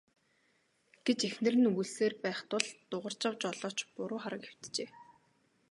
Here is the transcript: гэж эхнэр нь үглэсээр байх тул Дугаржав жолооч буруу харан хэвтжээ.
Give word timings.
гэж 1.05 1.19
эхнэр 1.29 1.55
нь 1.59 1.69
үглэсээр 1.71 2.13
байх 2.23 2.39
тул 2.49 2.65
Дугаржав 2.89 3.33
жолооч 3.41 3.77
буруу 3.95 4.19
харан 4.21 4.43
хэвтжээ. 4.47 4.89